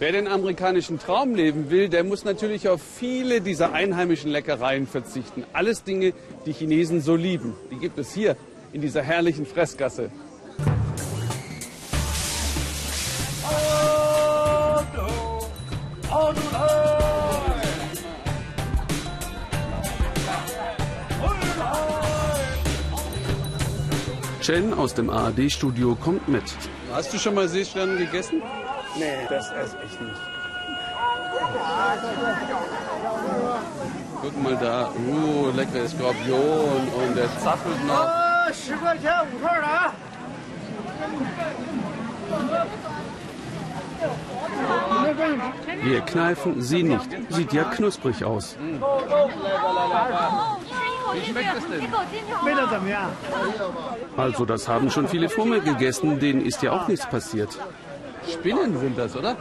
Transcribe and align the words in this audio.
Wer 0.00 0.12
den 0.12 0.28
amerikanischen 0.28 0.98
Traum 0.98 1.34
leben 1.34 1.68
will, 1.68 1.90
der 1.90 2.04
muss 2.04 2.24
natürlich 2.24 2.70
auf 2.70 2.80
viele 2.80 3.42
dieser 3.42 3.74
einheimischen 3.74 4.30
Leckereien 4.30 4.86
verzichten. 4.86 5.44
Alles 5.52 5.84
Dinge, 5.84 6.14
die 6.46 6.54
Chinesen 6.54 7.02
so 7.02 7.16
lieben. 7.16 7.54
Die 7.70 7.76
gibt 7.76 7.98
es 7.98 8.14
hier 8.14 8.34
in 8.72 8.80
dieser 8.80 9.02
herrlichen 9.02 9.44
Fressgasse. 9.44 10.10
Chen 24.40 24.72
aus 24.72 24.94
dem 24.94 25.10
ARD-Studio 25.10 25.94
kommt 25.94 26.26
mit. 26.26 26.44
Hast 26.90 27.12
du 27.12 27.18
schon 27.18 27.34
mal 27.34 27.48
Seestern 27.48 27.98
gegessen? 27.98 28.40
Nee, 28.96 29.26
das 29.28 29.50
esse 29.52 29.76
ich 29.84 30.00
nicht. 30.00 30.20
Guck 34.22 34.42
mal 34.42 34.56
da. 34.56 34.90
Uh, 35.08 35.50
leckere 35.54 35.88
Skorpion 35.88 36.88
und 36.88 37.16
der 37.16 37.28
zappelt 37.38 37.86
noch. 37.86 38.08
Wir 45.82 46.00
kneifen 46.02 46.60
sie 46.62 46.82
nicht. 46.82 47.08
Sieht 47.30 47.52
ja 47.52 47.64
knusprig 47.64 48.24
aus. 48.24 48.56
Wie 51.12 51.24
schmeckt 51.24 51.56
es 51.58 51.66
denn? 51.68 51.88
Also, 54.16 54.44
das 54.44 54.68
haben 54.68 54.90
schon 54.90 55.08
viele 55.08 55.28
vor 55.28 55.46
mir 55.46 55.60
gegessen. 55.60 56.20
Denen 56.20 56.44
ist 56.44 56.62
ja 56.62 56.72
auch 56.72 56.88
nichts 56.88 57.06
passiert. 57.06 57.58
Spinnen 58.28 58.78
sind 58.78 58.98
das, 58.98 59.16
oder? 59.16 59.36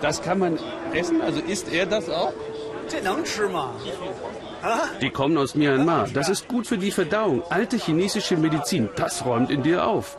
Das 0.00 0.22
kann 0.22 0.38
man 0.38 0.58
essen? 0.92 1.20
Also 1.20 1.40
isst 1.40 1.72
er 1.72 1.86
das 1.86 2.08
auch? 2.08 2.32
Die 5.00 5.10
kommen 5.10 5.38
aus 5.38 5.54
Myanmar. 5.54 6.08
Das 6.12 6.28
ist 6.28 6.48
gut 6.48 6.66
für 6.66 6.78
die 6.78 6.90
Verdauung. 6.90 7.42
Alte 7.50 7.76
chinesische 7.76 8.36
Medizin, 8.36 8.88
das 8.96 9.24
räumt 9.24 9.50
in 9.50 9.62
dir 9.62 9.86
auf. 9.86 10.16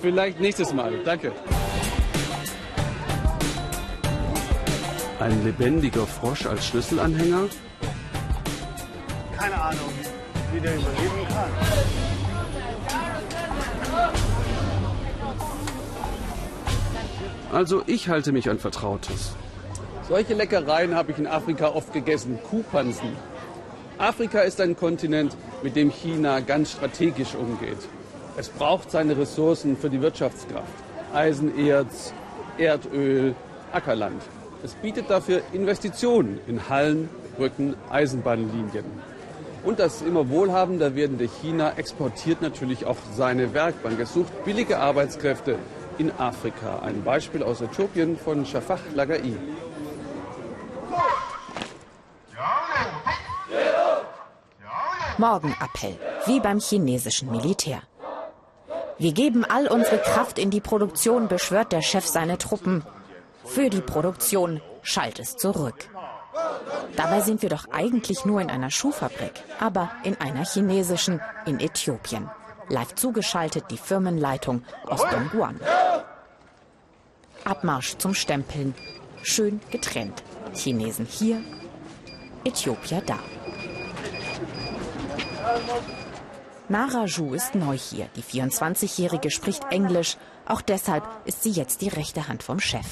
Vielleicht 0.00 0.40
nächstes 0.40 0.72
Mal. 0.72 0.98
Danke. 1.04 1.32
Ein 5.18 5.44
lebendiger 5.44 6.06
Frosch 6.06 6.46
als 6.46 6.66
Schlüsselanhänger? 6.66 7.48
Keine 9.36 9.60
Ahnung, 9.60 9.92
wie 10.52 10.60
der 10.60 10.74
überleben 10.76 11.28
kann. 11.28 12.09
Also 17.52 17.82
ich 17.86 18.08
halte 18.08 18.30
mich 18.30 18.48
an 18.48 18.60
Vertrautes. 18.60 19.32
Solche 20.08 20.34
Leckereien 20.34 20.94
habe 20.94 21.10
ich 21.10 21.18
in 21.18 21.26
Afrika 21.26 21.68
oft 21.68 21.92
gegessen. 21.92 22.38
Kuhpansen. 22.48 23.16
Afrika 23.98 24.40
ist 24.40 24.60
ein 24.60 24.76
Kontinent, 24.76 25.36
mit 25.62 25.74
dem 25.74 25.90
China 25.90 26.40
ganz 26.40 26.72
strategisch 26.72 27.34
umgeht. 27.34 27.78
Es 28.36 28.48
braucht 28.48 28.92
seine 28.92 29.18
Ressourcen 29.18 29.76
für 29.76 29.90
die 29.90 30.00
Wirtschaftskraft. 30.00 30.72
Eisenerz, 31.12 32.14
Erdöl, 32.56 33.34
Ackerland. 33.72 34.22
Es 34.62 34.74
bietet 34.74 35.10
dafür 35.10 35.42
Investitionen 35.52 36.38
in 36.46 36.68
Hallen, 36.68 37.08
Brücken, 37.36 37.74
Eisenbahnlinien. 37.90 38.84
Und 39.64 39.80
das 39.80 40.02
immer 40.02 40.28
wohlhabender 40.30 40.94
werdende 40.94 41.28
China 41.42 41.72
exportiert 41.76 42.42
natürlich 42.42 42.86
auch 42.86 42.96
seine 43.16 43.52
Werkbank. 43.54 43.98
Es 43.98 44.14
sucht 44.14 44.44
billige 44.44 44.78
Arbeitskräfte 44.78 45.58
in 46.00 46.10
Afrika. 46.18 46.78
Ein 46.78 47.04
Beispiel 47.04 47.42
aus 47.42 47.60
Äthiopien 47.60 48.16
von 48.16 48.46
Shafak 48.46 48.80
Lagai. 48.94 49.36
Morgenappell, 55.18 55.98
wie 56.24 56.40
beim 56.40 56.58
chinesischen 56.58 57.30
Militär. 57.30 57.82
Wir 58.96 59.12
geben 59.12 59.44
all 59.44 59.66
unsere 59.66 59.98
Kraft 59.98 60.38
in 60.38 60.50
die 60.50 60.62
Produktion, 60.62 61.28
beschwört 61.28 61.72
der 61.72 61.82
Chef 61.82 62.06
seine 62.06 62.38
Truppen. 62.38 62.82
Für 63.44 63.68
die 63.68 63.82
Produktion 63.82 64.62
schallt 64.82 65.18
es 65.18 65.36
zurück. 65.36 65.90
Dabei 66.96 67.20
sind 67.20 67.42
wir 67.42 67.50
doch 67.50 67.66
eigentlich 67.72 68.24
nur 68.24 68.40
in 68.40 68.48
einer 68.48 68.70
Schuhfabrik, 68.70 69.34
aber 69.58 69.90
in 70.04 70.18
einer 70.18 70.46
chinesischen 70.46 71.20
in 71.44 71.60
Äthiopien. 71.60 72.30
Live 72.70 72.94
zugeschaltet 72.94 73.64
die 73.70 73.76
Firmenleitung 73.76 74.62
aus 74.86 75.02
Dongguan. 75.10 75.58
Abmarsch 77.44 77.96
zum 77.98 78.14
Stempeln. 78.14 78.74
Schön 79.22 79.60
getrennt. 79.70 80.22
Chinesen 80.54 81.04
hier, 81.04 81.42
Äthiopier 82.44 83.02
da. 83.04 83.18
Nara 86.68 87.06
Ju 87.06 87.34
ist 87.34 87.56
neu 87.56 87.76
hier. 87.76 88.08
Die 88.14 88.22
24-Jährige 88.22 89.30
spricht 89.30 89.64
Englisch. 89.70 90.16
Auch 90.46 90.60
deshalb 90.60 91.04
ist 91.24 91.42
sie 91.42 91.50
jetzt 91.50 91.80
die 91.80 91.88
rechte 91.88 92.28
Hand 92.28 92.44
vom 92.44 92.60
Chef. 92.60 92.86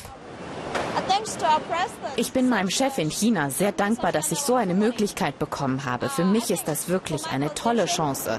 Ich 2.17 2.33
bin 2.33 2.49
meinem 2.49 2.71
Chef 2.71 2.99
in 2.99 3.11
China 3.11 3.51
sehr 3.51 3.73
dankbar, 3.73 4.13
dass 4.13 4.33
ich 4.33 4.41
so 4.41 4.55
eine 4.55 4.75
Möglichkeit 4.75 5.39
bekommen 5.39 5.85
habe. 5.85 6.09
Für 6.09 6.25
mich 6.25 6.51
ist 6.51 6.67
das 6.67 6.89
wirklich 6.89 7.27
eine 7.27 7.55
tolle 7.55 7.87
Chance. 7.87 8.39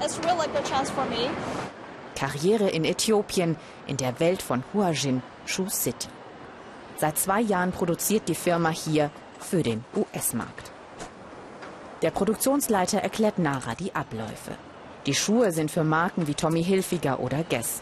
Karriere 2.14 2.68
in 2.68 2.84
Äthiopien, 2.84 3.56
in 3.86 3.96
der 3.96 4.20
Welt 4.20 4.42
von 4.42 4.62
Huajin, 4.74 5.22
Shu 5.46 5.68
City. 5.68 6.08
Seit 6.98 7.18
zwei 7.18 7.40
Jahren 7.40 7.72
produziert 7.72 8.28
die 8.28 8.34
Firma 8.34 8.68
hier 8.68 9.10
für 9.38 9.62
den 9.62 9.84
US-Markt. 9.96 10.70
Der 12.02 12.10
Produktionsleiter 12.10 12.98
erklärt 12.98 13.38
Nara 13.38 13.74
die 13.74 13.94
Abläufe. 13.94 14.52
Die 15.06 15.14
Schuhe 15.14 15.52
sind 15.52 15.70
für 15.70 15.84
Marken 15.84 16.26
wie 16.26 16.34
Tommy 16.34 16.62
Hilfiger 16.62 17.20
oder 17.20 17.42
Guess. 17.48 17.80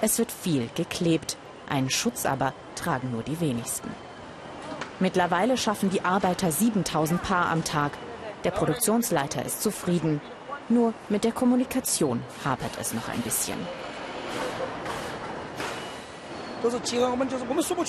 Es 0.00 0.18
wird 0.18 0.30
viel 0.30 0.68
geklebt, 0.76 1.36
einen 1.68 1.90
Schutz 1.90 2.26
aber 2.26 2.52
tragen 2.74 3.10
nur 3.10 3.22
die 3.22 3.40
wenigsten. 3.40 3.90
Mittlerweile 5.00 5.56
schaffen 5.56 5.90
die 5.90 6.04
Arbeiter 6.04 6.52
7000 6.52 7.22
Paar 7.22 7.50
am 7.50 7.64
Tag. 7.64 7.92
Der 8.44 8.50
Produktionsleiter 8.50 9.44
ist 9.44 9.62
zufrieden. 9.62 10.20
Nur 10.68 10.94
mit 11.08 11.24
der 11.24 11.32
Kommunikation 11.32 12.22
hapert 12.44 12.72
es 12.80 12.94
noch 12.94 13.08
ein 13.08 13.20
bisschen. 13.22 13.58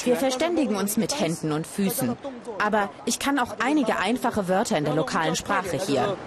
Wir 0.04 0.16
verständigen 0.16 0.76
uns 0.76 0.98
mit 0.98 1.20
Händen 1.20 1.52
und 1.52 1.68
Füßen. 1.68 2.18
Aber 2.64 2.90
ich 3.06 3.20
kann 3.20 3.38
auch 3.38 3.58
einige 3.64 3.98
einfache 4.00 4.48
Wörter 4.48 4.78
in 4.78 4.86
der 4.86 4.96
lokalen 4.96 5.36
Sprache 5.36 5.78
hier. 5.78 6.18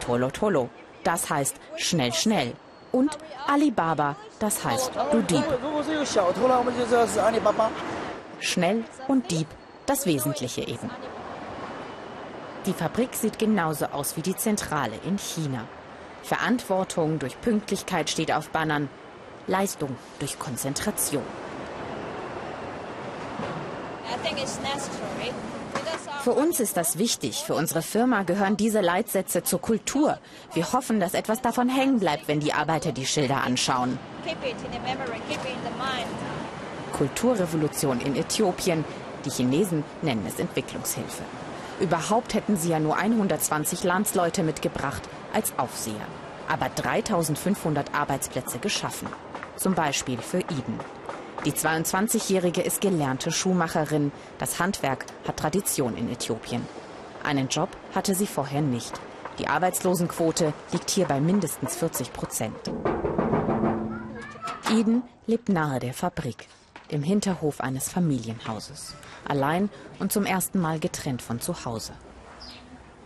Tolo 0.00 0.30
Tolo, 0.30 0.68
das 1.02 1.30
heißt 1.30 1.56
schnell, 1.76 2.12
schnell. 2.12 2.52
Und 2.94 3.18
Alibaba, 3.48 4.14
das 4.38 4.64
heißt 4.64 4.92
du 5.10 5.20
Dieb. 5.22 5.42
Schnell 8.38 8.84
und 9.08 9.32
Dieb, 9.32 9.48
das 9.84 10.06
Wesentliche 10.06 10.60
eben. 10.60 10.88
Die 12.66 12.72
Fabrik 12.72 13.14
sieht 13.14 13.40
genauso 13.40 13.86
aus 13.86 14.16
wie 14.16 14.22
die 14.22 14.36
Zentrale 14.36 14.94
in 15.04 15.18
China. 15.18 15.64
Verantwortung 16.22 17.18
durch 17.18 17.40
Pünktlichkeit 17.40 18.10
steht 18.10 18.30
auf 18.30 18.50
Bannern. 18.50 18.88
Leistung 19.48 19.96
durch 20.20 20.38
Konzentration. 20.38 21.24
Für 26.24 26.32
uns 26.32 26.58
ist 26.58 26.76
das 26.78 26.96
wichtig. 26.96 27.44
Für 27.44 27.54
unsere 27.54 27.82
Firma 27.82 28.22
gehören 28.22 28.56
diese 28.56 28.80
Leitsätze 28.80 29.42
zur 29.42 29.60
Kultur. 29.60 30.18
Wir 30.54 30.72
hoffen, 30.72 30.98
dass 30.98 31.12
etwas 31.12 31.42
davon 31.42 31.68
hängen 31.68 32.00
bleibt, 32.00 32.28
wenn 32.28 32.40
die 32.40 32.54
Arbeiter 32.54 32.92
die 32.92 33.04
Schilder 33.04 33.42
anschauen. 33.44 33.98
Kulturrevolution 36.94 38.00
in 38.00 38.16
Äthiopien. 38.16 38.84
Die 39.26 39.30
Chinesen 39.30 39.84
nennen 40.00 40.24
es 40.26 40.38
Entwicklungshilfe. 40.38 41.24
Überhaupt 41.80 42.32
hätten 42.32 42.56
sie 42.56 42.70
ja 42.70 42.78
nur 42.78 42.96
120 42.96 43.84
Landsleute 43.84 44.42
mitgebracht 44.42 45.02
als 45.34 45.52
Aufseher. 45.58 46.06
Aber 46.48 46.70
3500 46.70 47.94
Arbeitsplätze 47.94 48.58
geschaffen. 48.58 49.08
Zum 49.56 49.74
Beispiel 49.74 50.18
für 50.18 50.38
Eden. 50.40 50.78
Die 51.44 51.52
22-Jährige 51.52 52.62
ist 52.62 52.80
gelernte 52.80 53.30
Schuhmacherin. 53.30 54.12
Das 54.38 54.58
Handwerk 54.60 55.04
hat 55.28 55.36
Tradition 55.36 55.94
in 55.94 56.10
Äthiopien. 56.10 56.66
Einen 57.22 57.48
Job 57.48 57.68
hatte 57.94 58.14
sie 58.14 58.26
vorher 58.26 58.62
nicht. 58.62 58.98
Die 59.38 59.46
Arbeitslosenquote 59.46 60.54
liegt 60.72 60.90
hier 60.90 61.04
bei 61.04 61.20
mindestens 61.20 61.76
40 61.76 62.14
Prozent. 62.14 62.56
Eden 64.70 65.02
lebt 65.26 65.50
nahe 65.50 65.80
der 65.80 65.92
Fabrik, 65.92 66.48
im 66.88 67.02
Hinterhof 67.02 67.60
eines 67.60 67.90
Familienhauses. 67.90 68.94
Allein 69.28 69.68
und 69.98 70.12
zum 70.12 70.24
ersten 70.24 70.60
Mal 70.60 70.78
getrennt 70.78 71.20
von 71.20 71.40
zu 71.40 71.66
Hause. 71.66 71.92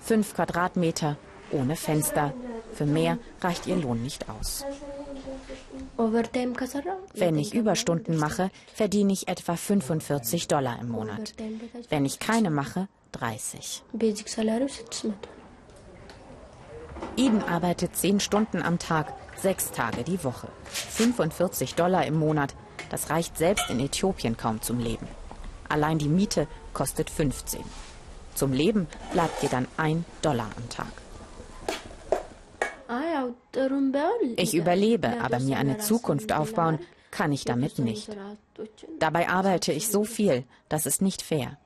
Fünf 0.01 0.35
Quadratmeter, 0.35 1.17
ohne 1.51 1.75
Fenster. 1.75 2.33
Für 2.73 2.87
mehr 2.87 3.19
reicht 3.41 3.67
ihr 3.67 3.77
Lohn 3.77 4.01
nicht 4.03 4.29
aus. 4.29 4.65
Wenn 7.15 7.37
ich 7.37 7.55
Überstunden 7.55 8.17
mache, 8.17 8.51
verdiene 8.73 9.13
ich 9.13 9.29
etwa 9.29 9.57
45 9.57 10.47
Dollar 10.47 10.79
im 10.81 10.89
Monat. 10.89 11.35
Wenn 11.89 12.05
ich 12.05 12.21
keine 12.21 12.51
mache, 12.51 12.89
30. 13.13 13.83
Eden 17.17 17.43
arbeitet 17.43 17.97
10 17.97 18.21
Stunden 18.21 18.63
am 18.63 18.79
Tag, 18.79 19.13
sechs 19.37 19.73
Tage 19.73 20.05
die 20.05 20.23
Woche. 20.23 20.49
45 20.65 21.75
Dollar 21.75 22.07
im 22.07 22.15
Monat, 22.15 22.55
das 22.91 23.11
reicht 23.11 23.37
selbst 23.37 23.69
in 23.71 23.81
Äthiopien 23.81 24.37
kaum 24.37 24.63
zum 24.63 24.79
Leben. 24.79 25.07
Allein 25.69 25.99
die 25.99 26.09
Miete 26.09 26.47
kostet 26.75 27.11
15. 27.11 27.61
Zum 28.35 28.53
Leben 28.53 28.87
bleibt 29.13 29.43
ihr 29.43 29.49
dann 29.49 29.67
ein 29.77 30.05
Dollar 30.23 30.51
am 30.57 30.69
Tag. 30.69 30.93
Ich 34.37 34.55
überlebe, 34.55 35.21
aber 35.21 35.41
mir 35.41 35.59
eine 35.59 35.79
Zukunft 35.79 36.33
aufbauen 36.33 36.79
kann 37.11 37.33
ich 37.33 37.45
damit 37.45 37.79
nicht. 37.79 38.11
Dabei 38.99 39.29
arbeite 39.29 39.73
ich 39.73 39.89
so 39.89 40.05
viel, 40.05 40.45
das 40.69 40.87
ist 40.87 41.03
nicht 41.03 41.23
fair. 41.23 41.57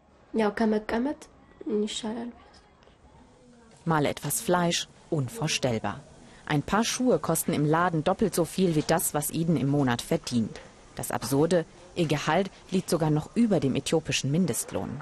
Mal 3.84 4.06
etwas 4.06 4.40
Fleisch, 4.40 4.88
unvorstellbar. 5.10 6.00
Ein 6.46 6.62
paar 6.62 6.84
Schuhe 6.84 7.18
kosten 7.18 7.52
im 7.52 7.64
Laden 7.64 8.04
doppelt 8.04 8.34
so 8.34 8.44
viel 8.44 8.74
wie 8.74 8.84
das, 8.86 9.14
was 9.14 9.30
Eden 9.30 9.56
im 9.56 9.68
Monat 9.68 10.02
verdient. 10.02 10.60
Das 10.96 11.10
Absurde, 11.10 11.64
ihr 11.94 12.06
Gehalt 12.06 12.50
liegt 12.70 12.90
sogar 12.90 13.10
noch 13.10 13.30
über 13.34 13.60
dem 13.60 13.74
äthiopischen 13.74 14.30
Mindestlohn. 14.30 15.00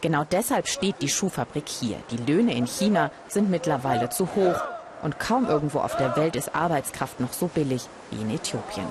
Genau 0.00 0.24
deshalb 0.24 0.68
steht 0.68 0.96
die 1.00 1.08
Schuhfabrik 1.08 1.68
hier. 1.68 1.96
Die 2.10 2.30
Löhne 2.30 2.54
in 2.54 2.66
China 2.66 3.10
sind 3.28 3.50
mittlerweile 3.50 4.10
zu 4.10 4.34
hoch 4.34 4.60
und 5.04 5.20
kaum 5.20 5.46
irgendwo 5.46 5.80
auf 5.80 5.96
der 5.96 6.16
Welt 6.16 6.34
ist 6.34 6.54
Arbeitskraft 6.54 7.20
noch 7.20 7.32
so 7.32 7.46
billig 7.46 7.86
wie 8.10 8.22
in 8.22 8.30
Äthiopien. 8.30 8.88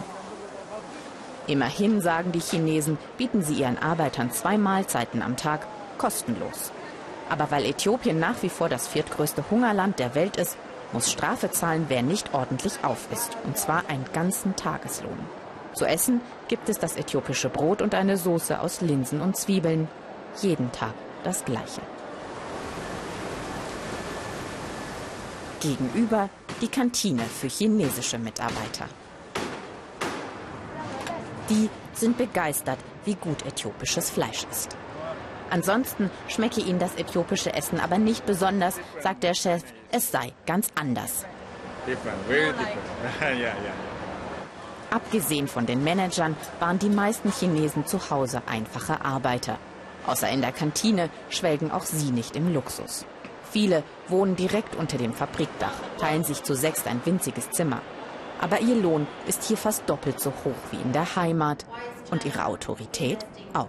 Immerhin, 1.48 2.00
sagen 2.00 2.32
die 2.32 2.40
Chinesen, 2.40 2.98
bieten 3.18 3.42
sie 3.42 3.56
ihren 3.56 3.78
Arbeitern 3.78 4.32
zwei 4.32 4.58
Mahlzeiten 4.58 5.22
am 5.22 5.36
Tag 5.36 5.68
kostenlos. 5.98 6.72
Aber 7.30 7.52
weil 7.52 7.66
Äthiopien 7.66 8.20
nach 8.20 8.42
wie 8.44 8.50
vor 8.50 8.70
das 8.70 8.88
viertgrößte 8.88 9.44
Hungerland 9.50 10.00
der 10.00 10.16
Welt 10.16 10.38
ist, 10.38 10.56
muss 10.94 11.12
Strafe 11.12 11.50
zahlen, 11.50 11.86
wer 11.90 12.04
nicht 12.04 12.34
ordentlich 12.34 12.74
auf 12.84 13.08
ist. 13.12 13.36
Und 13.44 13.58
zwar 13.58 13.84
einen 13.90 14.06
ganzen 14.14 14.56
Tageslohn. 14.56 15.20
Zu 15.74 15.86
essen 15.86 16.22
gibt 16.48 16.70
es 16.70 16.78
das 16.78 16.96
äthiopische 16.96 17.50
Brot 17.50 17.82
und 17.82 17.96
eine 17.96 18.18
Soße 18.18 18.60
aus 18.60 18.82
Linsen 18.82 19.20
und 19.20 19.36
Zwiebeln. 19.36 19.88
Jeden 20.42 20.72
Tag 20.72 20.94
das 21.24 21.44
Gleiche. 21.44 21.82
Gegenüber 25.64 26.30
die 26.62 26.68
Kantine 26.68 27.24
für 27.24 27.48
chinesische 27.48 28.20
Mitarbeiter. 28.20 28.86
Die 31.50 31.70
sind 31.94 32.18
begeistert, 32.18 32.80
wie 33.06 33.16
gut 33.16 33.46
äthiopisches 33.46 34.10
Fleisch 34.10 34.46
ist. 34.52 34.76
Ansonsten 35.50 36.12
schmecke 36.28 36.60
ihnen 36.60 36.80
das 36.80 36.96
äthiopische 36.96 37.54
Essen 37.54 37.80
aber 37.80 37.98
nicht 37.98 38.26
besonders, 38.26 38.76
sagt 39.00 39.24
der 39.24 39.36
Chef, 39.36 39.64
es 39.90 40.12
sei 40.12 40.34
ganz 40.46 40.68
anders. 40.76 41.26
Abgesehen 44.90 45.48
von 45.48 45.66
den 45.66 45.82
Managern 45.84 46.36
waren 46.60 46.80
die 46.80 46.90
meisten 46.90 47.32
Chinesen 47.32 47.86
zu 47.86 48.10
Hause 48.10 48.42
einfache 48.48 49.04
Arbeiter. 49.06 49.58
Außer 50.08 50.30
in 50.30 50.42
der 50.42 50.52
Kantine 50.52 51.10
schwelgen 51.30 51.72
auch 51.72 51.86
sie 51.86 52.12
nicht 52.12 52.36
im 52.36 52.54
Luxus. 52.54 53.06
Viele 53.54 53.84
wohnen 54.08 54.36
direkt 54.36 54.76
unter 54.76 54.98
dem 54.98 55.14
Fabrikdach, 55.14 55.76
teilen 56.00 56.24
sich 56.24 56.42
zu 56.42 56.56
sechst 56.56 56.88
ein 56.88 57.00
winziges 57.06 57.52
Zimmer. 57.52 57.84
Aber 58.42 58.62
ihr 58.62 58.76
Lohn 58.76 59.06
ist 59.28 59.44
hier 59.44 59.58
fast 59.58 59.88
doppelt 59.88 60.20
so 60.20 60.32
hoch 60.32 60.72
wie 60.72 60.82
in 60.82 60.92
der 60.92 61.16
Heimat 61.16 61.68
und 62.10 62.26
ihre 62.26 62.46
Autorität 62.46 63.20
auch. 63.54 63.68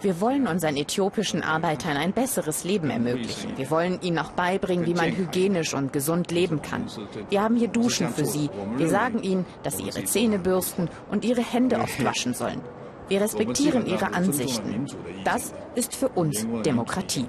Wir 0.00 0.20
wollen 0.20 0.46
unseren 0.46 0.76
äthiopischen 0.76 1.42
Arbeitern 1.42 1.96
ein 1.96 2.12
besseres 2.12 2.62
Leben 2.62 2.90
ermöglichen. 2.90 3.58
Wir 3.58 3.70
wollen 3.70 4.00
ihnen 4.00 4.20
auch 4.20 4.30
beibringen, 4.30 4.86
wie 4.86 4.94
man 4.94 5.16
hygienisch 5.16 5.74
und 5.74 5.92
gesund 5.92 6.30
leben 6.30 6.62
kann. 6.62 6.86
Wir 7.28 7.42
haben 7.42 7.56
hier 7.56 7.68
Duschen 7.68 8.08
für 8.10 8.24
sie. 8.24 8.50
Wir 8.76 8.88
sagen 8.88 9.20
ihnen, 9.20 9.46
dass 9.64 9.78
sie 9.78 9.84
ihre 9.84 10.04
Zähne 10.04 10.38
bürsten 10.38 10.88
und 11.10 11.24
ihre 11.24 11.42
Hände 11.42 11.80
oft 11.80 12.04
waschen 12.04 12.34
sollen. 12.34 12.60
Wir 13.08 13.20
respektieren 13.20 13.86
ihre 13.86 14.12
Ansichten. 14.14 14.86
Das 15.24 15.52
ist 15.74 15.94
für 15.94 16.08
uns 16.08 16.46
Demokratie. 16.64 17.26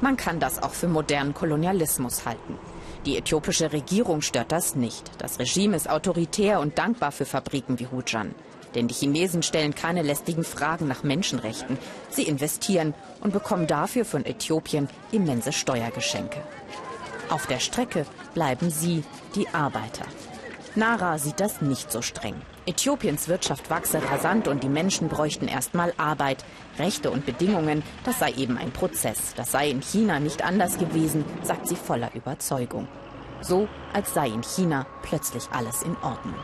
Man 0.00 0.16
kann 0.16 0.40
das 0.40 0.62
auch 0.62 0.72
für 0.72 0.88
modernen 0.88 1.32
Kolonialismus 1.32 2.26
halten. 2.26 2.58
Die 3.06 3.16
äthiopische 3.16 3.72
Regierung 3.72 4.22
stört 4.22 4.52
das 4.52 4.74
nicht. 4.74 5.10
Das 5.18 5.38
Regime 5.38 5.76
ist 5.76 5.88
autoritär 5.88 6.60
und 6.60 6.78
dankbar 6.78 7.12
für 7.12 7.24
Fabriken 7.24 7.78
wie 7.78 7.86
Hujan. 7.86 8.34
Denn 8.74 8.88
die 8.88 8.94
Chinesen 8.94 9.42
stellen 9.42 9.74
keine 9.74 10.02
lästigen 10.02 10.44
Fragen 10.44 10.88
nach 10.88 11.04
Menschenrechten. 11.04 11.78
Sie 12.10 12.24
investieren 12.24 12.92
und 13.20 13.32
bekommen 13.32 13.66
dafür 13.66 14.04
von 14.04 14.24
Äthiopien 14.24 14.88
immense 15.12 15.52
Steuergeschenke. 15.52 16.40
Auf 17.30 17.46
der 17.46 17.60
Strecke 17.60 18.04
bleiben 18.34 18.70
sie, 18.70 19.04
die 19.34 19.48
Arbeiter. 19.48 20.04
Nara 20.76 21.18
sieht 21.18 21.38
das 21.38 21.62
nicht 21.62 21.92
so 21.92 22.02
streng. 22.02 22.34
Äthiopiens 22.66 23.28
Wirtschaft 23.28 23.70
wachse 23.70 24.02
rasant 24.10 24.48
und 24.48 24.64
die 24.64 24.68
Menschen 24.68 25.08
bräuchten 25.08 25.46
erstmal 25.46 25.92
Arbeit. 25.98 26.44
Rechte 26.78 27.12
und 27.12 27.26
Bedingungen, 27.26 27.84
das 28.04 28.18
sei 28.18 28.32
eben 28.32 28.58
ein 28.58 28.72
Prozess. 28.72 29.34
Das 29.36 29.52
sei 29.52 29.70
in 29.70 29.82
China 29.82 30.18
nicht 30.18 30.42
anders 30.44 30.76
gewesen, 30.78 31.24
sagt 31.42 31.68
sie 31.68 31.76
voller 31.76 32.12
Überzeugung. 32.14 32.88
So, 33.40 33.68
als 33.92 34.14
sei 34.14 34.28
in 34.28 34.42
China 34.42 34.84
plötzlich 35.02 35.44
alles 35.52 35.82
in 35.82 35.96
Ordnung. 36.02 36.34